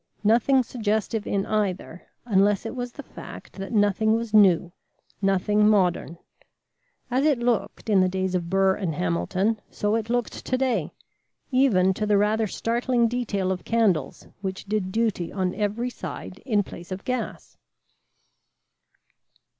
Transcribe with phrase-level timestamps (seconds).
[0.23, 4.71] Nothing suggestive in either, unless it was the fact that nothing was new,
[5.21, 6.17] nothing modern.
[7.11, 10.91] As it looked in the days of Burr and Hamilton so it looked to day,
[11.51, 16.63] even to the rather startling detail of candles which did duty on every side in
[16.63, 17.59] place of gas.